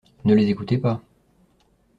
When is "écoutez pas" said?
0.49-0.99